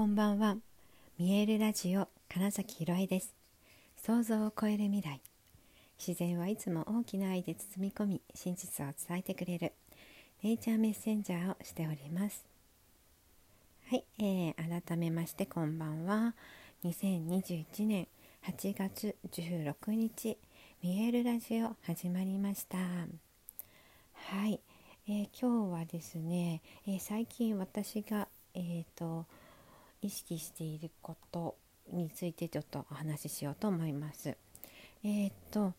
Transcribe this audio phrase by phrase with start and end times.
[0.00, 0.56] こんばんは。
[1.18, 3.34] 見えるラジオ金崎ひろえです。
[4.02, 5.20] 想像を超える未来。
[5.98, 9.74] 自然はいつも大きな愛で包み込み真実を伝えてくれる
[10.42, 12.46] ネイチャーメッセンジャーをしております。
[13.90, 16.34] はい、えー、改めましてこんばんは。
[16.82, 18.08] 2021年
[18.46, 20.38] 8月16日
[20.82, 22.78] 見えるラジオ始まりました。
[22.78, 24.60] はい、
[25.06, 29.26] えー、今日はですね、えー、最近私がえーと
[30.02, 31.56] 意識していること
[31.92, 34.36] についてちょっとお話ししようと思います。
[35.02, 35.72] えー、っと、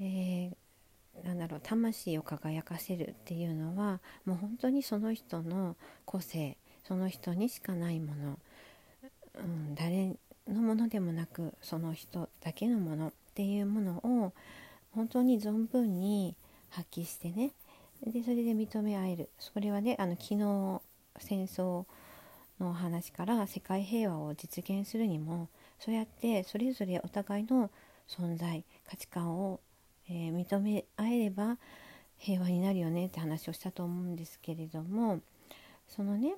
[0.00, 8.38] えー、なんだろう魂を輝かせるっていうのはもう本当にその人の個性その人にしかないもの、
[9.34, 14.32] うん、誰のものでもなくその人だけのものっていうものを
[14.92, 16.34] 本当に存分に
[16.70, 17.52] 発揮してね
[18.06, 20.80] でそれで認め合えるそれはねあの昨日
[21.18, 21.84] 戦争
[22.60, 27.70] のお話から世界平和を実現するにもそうやってそれぞれお互いの
[28.08, 29.60] 存在価値観を、
[30.08, 31.58] えー、認め合えれば
[32.16, 35.20] 平和になるよねって話をしたと思うんですけれども
[35.86, 36.34] そのね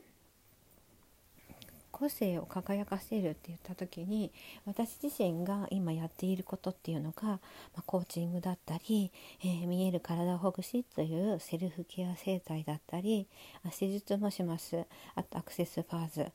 [2.01, 4.33] 個性を輝かせるって言った時に
[4.65, 7.39] 私自身が今やっていることっていうのが、ま
[7.77, 9.13] あ、コーチングだったり、
[9.45, 13.27] えー、見える体をほぐしというセルフケア生態だったり
[13.71, 14.87] 施術もします。
[15.15, 16.33] あとアクセスファーズ、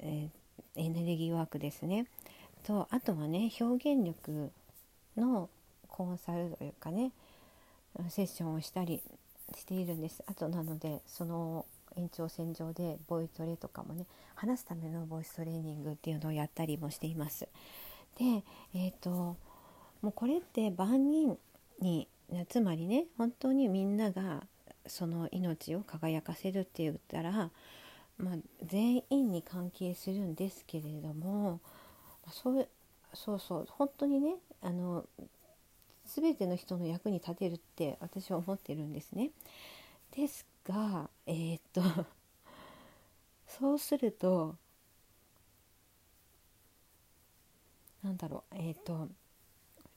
[0.00, 2.06] えー、エネルギーワークですね。
[2.62, 4.50] とあとはね表現力
[5.18, 5.50] の
[5.86, 7.12] コンサルというかね
[8.08, 9.02] セッションをしたり
[9.54, 10.24] しているんです。
[10.26, 17.48] あとなのでその延長線上でボイトレとかもね話すためのボイストレーニングっていうのをやったりもしています。
[18.18, 18.44] で
[18.74, 19.36] えっ、ー、と
[20.02, 21.38] もうこれって万人
[21.80, 22.08] に
[22.48, 24.46] つまりね本当にみんなが
[24.86, 27.50] その命を輝かせるって言ったら、
[28.18, 31.60] まあ、全員に関係するんですけれども
[32.30, 32.68] そう
[33.14, 35.04] そうそう本当にねあの
[36.06, 39.30] 全ての人の役に立てるって私は思ってるんですね。
[40.16, 41.82] ですがえー、っと
[43.48, 44.56] そうすると
[48.02, 49.08] なんだろうえー、っと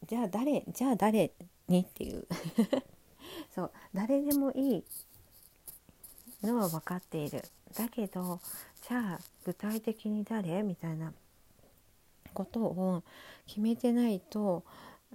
[0.08, 1.34] じゃあ誰じゃあ誰
[1.68, 2.26] にっていう。
[3.54, 4.84] そう誰でもいい
[6.42, 7.44] のは分かっている。
[7.76, 8.40] だけど
[8.88, 11.14] じゃあ具体的に誰みたいな
[12.34, 13.04] ことを
[13.46, 14.64] 決めてないと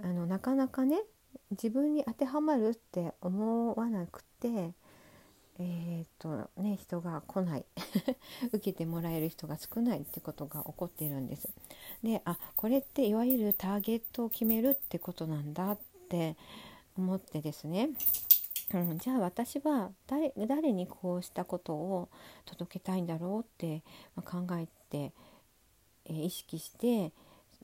[0.02, 1.02] あのなかなかね
[1.50, 4.74] 自分に当てはまるって思わなくて
[5.58, 7.64] えー、っとね人が来ない
[8.52, 11.48] 受けてもらえる人が少ないってことが起こっているんです。
[12.02, 15.78] であこれっていわゆるターゲットを決めるってことなんだっ
[16.08, 16.36] て
[16.96, 17.90] 思ってですね、
[18.72, 22.08] うん、じゃあ私は誰誰にこうしたことを
[22.46, 23.82] 届けたいんだろうって、
[24.16, 25.12] ま考えて、
[26.06, 27.12] えー、意識して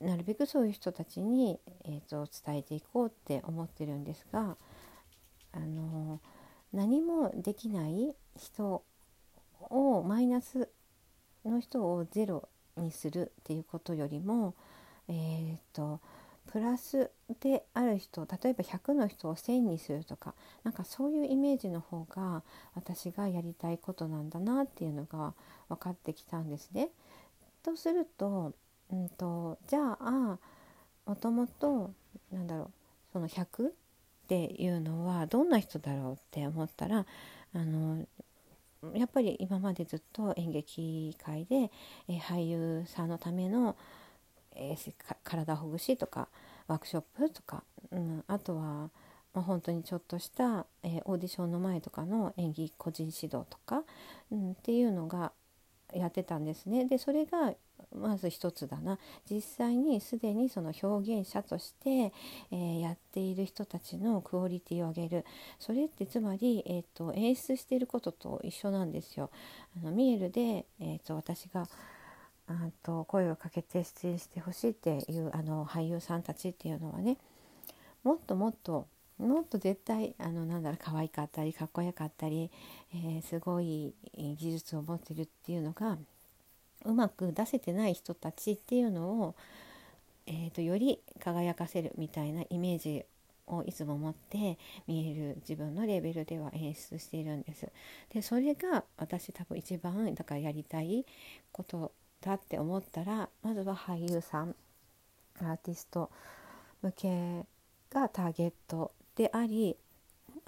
[0.01, 4.57] なるべくそういう人たちに、えーと、伝えていこうって思ってるんですが
[5.53, 6.40] あのー
[6.73, 8.83] 何もできない人
[9.61, 10.69] をマイナス
[11.45, 14.55] の人をゼロにするっていうことよりも
[15.09, 16.01] えー、っと
[16.51, 17.11] プラス
[17.41, 22.43] である人例えば100の人を1000にするとかなんかそういうイメージの方が
[22.75, 25.35] 私がやりたいことなんだなっていうのが
[25.69, 26.89] 分かってきたんですね。
[27.63, 28.53] とすると,、
[28.91, 30.39] うんと、じゃあ
[31.07, 31.93] もともと
[32.33, 32.71] なんだろう
[33.13, 33.73] その100
[34.31, 37.05] っていうのはどんな人だろうって思ったら
[37.53, 38.07] あの
[38.95, 41.71] やっぱり今までずっと演劇界で、
[42.09, 43.77] え、俳優さんのための、
[44.55, 44.77] え、
[45.25, 46.29] 体ほぐしとか
[46.69, 48.91] ワークショップとか、うん、あとは、ま
[49.35, 53.83] あ、本当にちょっとした、え、オーディションの前とかの演技個人指導とか、
[54.31, 55.33] うん、っていうのが
[55.93, 56.87] やってたんですね。
[56.87, 57.53] でそれが
[57.95, 62.13] まず一つだな実際にすでにその表現者として、
[62.53, 65.25] えー、やっている人たちのクオリティを上げる
[65.59, 69.31] それってつまり、えーと、演出していることと一緒なんですよ。
[69.77, 71.67] あのミエルで、えーと、私が
[72.47, 77.17] あと声をかけて出演してほしいっていうあの俳優さんたちっていうのはね
[78.03, 78.89] もっともっと
[79.19, 82.51] もっと絶対あのなんだろう可愛かったりかっこよかったり、
[82.95, 85.99] えー、すごい技術を持ってるっていうのが
[86.85, 89.35] うまく出せてない人たちっていうのを、
[90.27, 93.05] えーと、より輝かせるみたいなイメージ
[93.47, 97.69] をいつも持って見える自分のレベルでは演出しているんです。
[98.13, 101.05] でそれが私多分一番だからやりたい
[101.53, 104.55] ことだって思ったらまずは俳優さん
[105.41, 106.11] アーティスト
[106.83, 107.45] 向け
[107.91, 109.77] がターゲットであり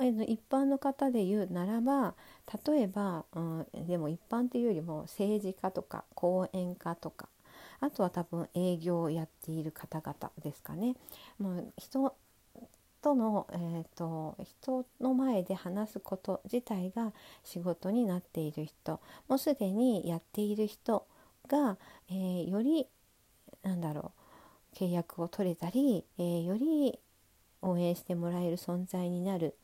[0.05, 2.15] 一般の方で言うならば
[2.67, 7.29] 例えば、うん、でも一般というよりも政治家とか講演家とか
[7.81, 10.95] あとは多分営業をやっている方々ですかね。
[11.39, 12.15] もう人
[13.03, 17.13] との、えーと、人の前で話すこと自体が
[17.43, 21.05] 仕事になっている人もうすでにやっている人
[21.49, 21.77] が、
[22.09, 22.87] えー、より
[23.65, 24.13] なんだろ
[24.73, 26.99] う契約を取れたり、えー、より
[27.61, 29.57] 応援してもらえる存在になる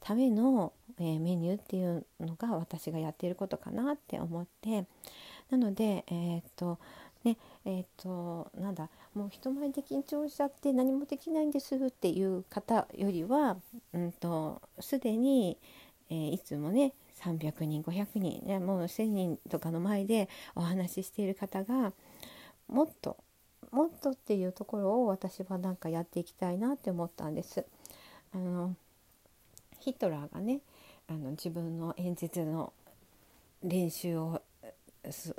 [0.00, 4.86] ための、えー、メニューっていうのが私がやっていることかなって思って
[5.50, 6.78] なのでえっ、と
[7.24, 13.56] ねえっ、となんだもう人前で緊張しちゃって何もできないんですっていう方よりは
[13.92, 15.58] うんとすでに、
[16.10, 21.92] えー、いつもね300人500人、ね、もう1,000人とかの前でお話ししている方が
[22.68, 23.16] もっと
[23.72, 27.66] もっとっていうところを私はなんかやっていきたいなって思ったんです。
[28.32, 28.74] あの
[29.86, 30.62] ヒトラーがね
[31.08, 32.72] あの自分の演説の
[33.62, 34.42] 練習を
[35.08, 35.32] す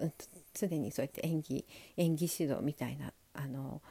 [0.61, 1.65] でにそうやって演技
[1.97, 3.81] 演技指導みたいなあの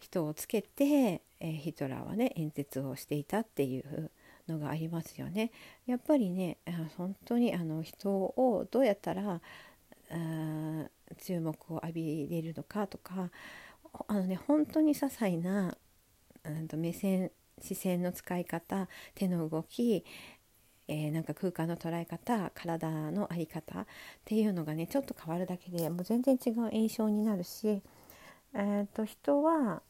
[0.00, 4.10] 人をつけて、え、ヒトラーはね演説をしていたっていう
[4.48, 5.52] のがありますよね。
[5.86, 6.56] やっぱりね
[6.96, 9.42] 本当にあの人をどうやったら
[11.22, 13.30] 注目を浴びれるのかとか
[14.08, 15.76] あのね本当に些細な
[16.44, 17.30] うんと目線
[17.60, 20.04] 視線の使い方手の動き、
[20.88, 23.86] えー、なんか空間の捉え方体の在り方っ
[24.24, 27.82] ていうのがねちょっと変わるだけでもう全然違う印象になるし、
[28.54, 29.82] えーと、人は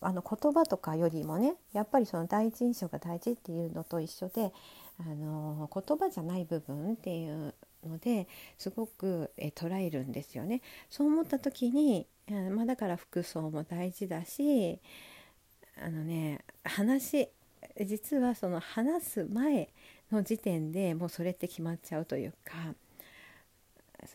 [0.00, 4.52] あの言葉とかよりもねやっぱりその第一印象が大事っていうのと一緒で
[5.00, 7.54] あの言葉じゃない部分っていう
[7.84, 8.28] ので
[8.58, 10.62] すごくえ捉えるんですよね。
[10.90, 12.06] そう思った時に、
[12.50, 14.80] まあ、だから服装も大事だし
[15.80, 17.28] あのね話
[17.84, 19.68] 実はその話す前
[20.10, 22.74] の時点でもうそれって決まっちゃうというか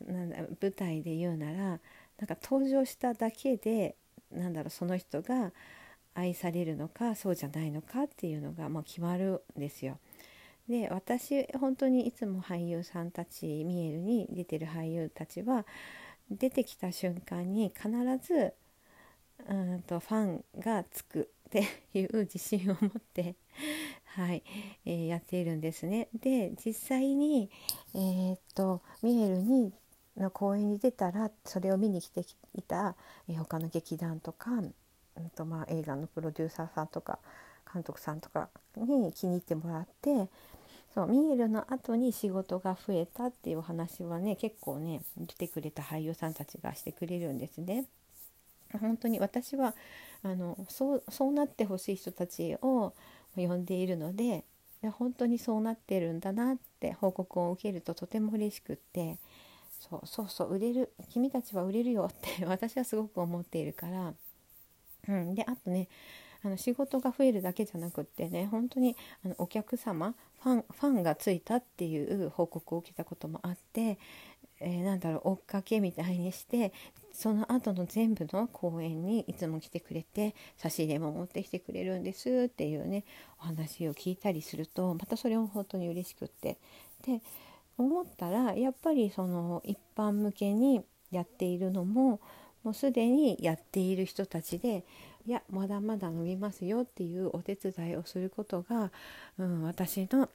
[0.07, 1.79] なんだ舞台で言うならなん
[2.27, 3.95] か登場しただけで
[4.31, 5.51] なんだろうその人が
[6.13, 9.97] 愛されるのかそうじゃないのかっていうのがもう決まるんですよ。
[10.69, 15.65] で私本当にいつも俳優さんたちミエルに出てる俳優たちは
[16.29, 17.89] 出てきた瞬間に必
[18.25, 18.53] ず
[19.49, 21.63] うんとファンがつくっ
[21.93, 23.35] ていう自信を持って
[24.15, 24.41] はい、
[24.85, 26.07] えー、やっているんですね。
[26.13, 27.49] で実際に、
[27.93, 29.73] えー、っとミエルに
[30.15, 32.95] の公演に出たらそれを見に来ていた、
[33.27, 34.73] えー、他の劇団とか、うん
[35.35, 37.19] とまあ、映画のプロデューサーさんとか
[37.73, 40.29] 監督さんとかに気に入ってもらって
[40.93, 47.85] そうミエルの後に仕事が増えたっていうお話はね結構ね出てくれた俳優さんたちがしてくれるんですね。
[48.79, 49.75] 本当に私は
[50.23, 52.93] あのそうそうなってほしい人たちを
[53.35, 54.43] 呼んでいるので
[54.89, 59.17] 本当にそうなってるんだなって報告を受けるととても嬉しくって
[59.79, 64.13] そうそうそう売れる君たちは売れるよって 私はすごく思っているから、
[65.07, 65.87] うん、であとね
[66.43, 73.99] あの仕事が増えるだけじゃなくってね本当にあのお客様ファンファンがついたっていう報告を受けたこともあって、
[74.61, 76.71] えー、なんだろう追っかけみたいにして
[77.13, 83.03] その後の全部の公演にいつも来てくれて差し入れも持ってきてくれるんですっていうね
[83.39, 86.57] お話を聞いたりするとまたそれも本当に嬉しくって。
[87.05, 87.21] で
[87.77, 92.19] 思ったらやっぱりその一般向けにやっているのも
[92.63, 94.85] もうすでにやっている人たちで
[95.25, 98.91] いやまだまだ伸びますよっていうお手伝いをすることが、
[99.37, 100.29] うん、私の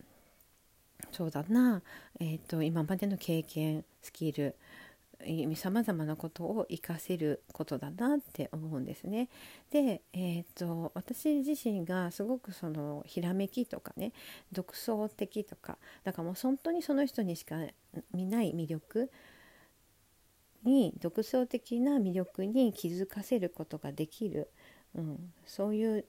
[1.12, 1.82] そうだな、
[2.20, 4.56] えーと、今までの経験スキル
[5.54, 9.28] さまざまなことを活かせることだなって思うんですね。
[9.70, 14.12] で、えーと、私自身がすごくそのひらめきとかね
[14.52, 17.56] 独創的とかだからもう本当にその人にしか
[18.12, 19.10] 見ない魅力
[20.64, 24.50] に独創的な魅力に気づかせることができる、
[24.94, 26.04] うん、そういう、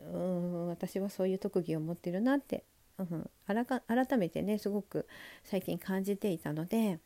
[0.00, 2.64] うん、私はそういう特技を持ってるなって、
[3.10, 5.06] うん、改めてねすごく
[5.44, 6.98] 最近感じていたので。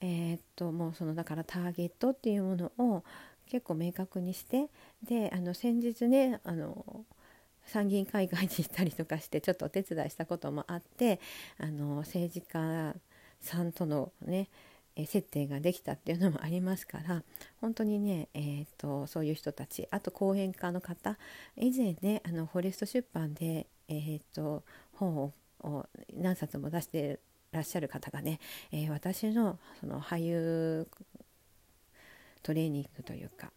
[0.00, 3.02] えー、っともうそのだからターゲットっていうものを
[3.50, 4.68] 結構明確にして
[5.02, 7.04] であの先日ねあの
[7.64, 11.20] 参議院会館に行ったりとかしてちょっとお手伝いしたこともあって
[11.58, 12.94] あの政治家
[13.40, 14.48] さんとのね
[15.04, 17.22] 接点ができたっていうのもありますから
[17.60, 21.18] 本当にね、えーと、そういう人たちあと講演家の方
[21.54, 24.62] 以前ねあのフォレスト出版で、えーと
[24.98, 27.20] 本を何冊も出して
[27.52, 28.40] らっしゃる方がね、
[28.72, 30.88] えー、私のその俳優
[32.42, 33.50] トレーニングというか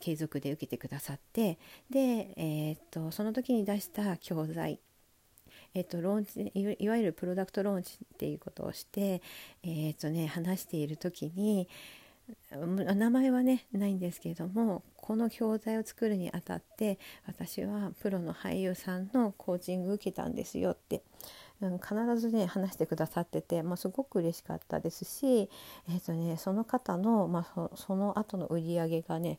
[0.00, 1.58] 継続で受けてくださって
[1.90, 4.78] で、えー、っとその時に出した教材
[5.74, 9.22] えーと、ローンチいわゆるプロダクトローンチっていうことをして、
[9.62, 11.66] えーとね、話している時に
[12.50, 21.02] 名前はねないんですけれどもこの教材を作るにあたって私はプロの俳優さんのコーチング受けたんですよって、
[21.60, 25.48] うん、必ずね話してくださってて、まあ、すごく嬉しかったですし、
[25.88, 29.38] えーとね、その方の、まあ、その後の売り上げがね、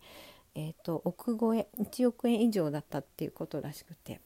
[0.56, 4.20] えーと億超え1億円以上だったっていうことらしくて。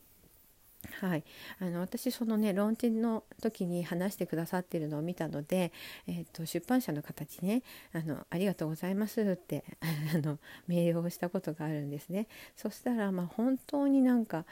[0.99, 1.23] はい、
[1.59, 5.71] あの私そのねローンチの時に話してくださってるのを見たので、
[6.07, 7.61] えーと、出版社の方にね
[7.93, 9.63] あの「ありがとうございます」って
[10.15, 12.27] あのメールをしたことがあるんですね。
[12.55, 14.45] そしたらまあ本当になんか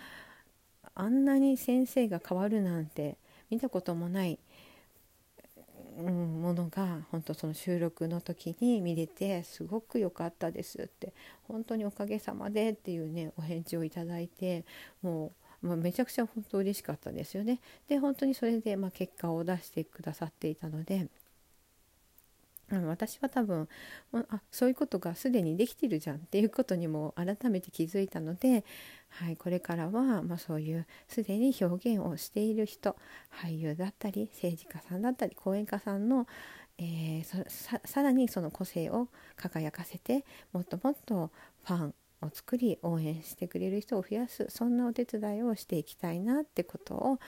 [0.94, 3.18] あんなに先生が変わるなんて
[3.50, 4.40] 見たこともない、
[5.98, 11.14] うん、ものが本当その収録の時に見れてすごく良かったですって
[11.48, 14.64] 本当におかげさまでっていうねお返事をいただいて
[15.02, 17.60] もうまあ、めちゃくちゃ本当嬉しかったですよね。
[17.88, 21.08] で本当にそれでま結果を出してくださっていたので。
[22.72, 23.70] 私は多分
[24.12, 28.66] あそういうことがすでにできてるじゃんっていうことにも改めて気づいたので、
[29.10, 32.96] はい、これからは、まあ、そういうすでに表現をしている人
[33.44, 36.26] 俳優だったり政治家さんだったり講演家さんの、
[36.80, 37.46] えー、
[37.86, 41.30] さらにその個性を輝かせてもっともっと
[41.66, 41.96] ファン
[42.26, 47.20] を作り応援してくれる人を増やすそんなお手伝いをしていきたいなってことを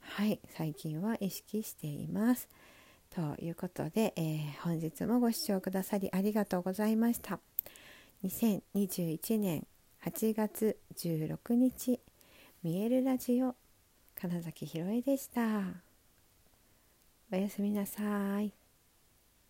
[0.00, 2.48] はい最近は意識しています。
[3.14, 7.38] ということで、えー、本日もご視聴くださりありがとうございました。
[8.24, 9.66] 2021年
[10.04, 12.00] 8月16日
[12.62, 13.54] 見えるラジオ
[14.18, 15.40] 金崎ひろえでした。
[17.32, 18.63] おやすみなさい。